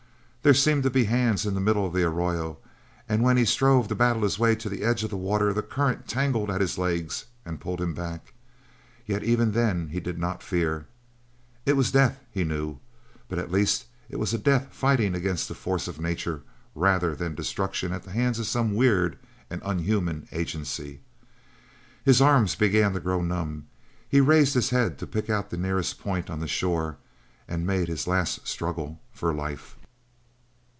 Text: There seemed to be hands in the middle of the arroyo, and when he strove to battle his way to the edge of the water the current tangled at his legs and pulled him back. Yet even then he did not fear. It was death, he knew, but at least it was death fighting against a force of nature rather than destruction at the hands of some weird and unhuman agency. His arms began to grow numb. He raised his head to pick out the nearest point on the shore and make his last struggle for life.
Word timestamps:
There 0.43 0.55
seemed 0.55 0.81
to 0.85 0.89
be 0.89 1.03
hands 1.03 1.45
in 1.45 1.53
the 1.53 1.61
middle 1.61 1.85
of 1.85 1.93
the 1.93 2.01
arroyo, 2.01 2.57
and 3.07 3.21
when 3.21 3.37
he 3.37 3.45
strove 3.45 3.87
to 3.89 3.93
battle 3.93 4.23
his 4.23 4.39
way 4.39 4.55
to 4.55 4.69
the 4.69 4.81
edge 4.81 5.03
of 5.03 5.11
the 5.11 5.15
water 5.15 5.53
the 5.53 5.61
current 5.61 6.07
tangled 6.07 6.49
at 6.49 6.61
his 6.61 6.79
legs 6.79 7.25
and 7.45 7.59
pulled 7.61 7.79
him 7.79 7.93
back. 7.93 8.33
Yet 9.05 9.23
even 9.23 9.51
then 9.51 9.89
he 9.89 9.99
did 9.99 10.17
not 10.17 10.41
fear. 10.41 10.87
It 11.63 11.73
was 11.77 11.91
death, 11.91 12.25
he 12.31 12.43
knew, 12.43 12.79
but 13.29 13.37
at 13.37 13.51
least 13.51 13.85
it 14.09 14.15
was 14.15 14.31
death 14.31 14.69
fighting 14.73 15.13
against 15.13 15.51
a 15.51 15.53
force 15.53 15.87
of 15.87 16.01
nature 16.01 16.41
rather 16.73 17.15
than 17.15 17.35
destruction 17.35 17.93
at 17.93 18.01
the 18.01 18.09
hands 18.11 18.39
of 18.39 18.47
some 18.47 18.73
weird 18.73 19.19
and 19.47 19.61
unhuman 19.63 20.27
agency. 20.31 21.01
His 22.03 22.19
arms 22.19 22.55
began 22.55 22.93
to 22.93 22.99
grow 22.99 23.21
numb. 23.21 23.67
He 24.09 24.21
raised 24.21 24.55
his 24.55 24.71
head 24.71 24.97
to 24.97 25.05
pick 25.05 25.29
out 25.29 25.51
the 25.51 25.55
nearest 25.57 25.99
point 25.99 26.31
on 26.31 26.39
the 26.39 26.47
shore 26.47 26.97
and 27.47 27.63
make 27.63 27.89
his 27.89 28.07
last 28.07 28.47
struggle 28.47 28.99
for 29.11 29.35
life. 29.35 29.77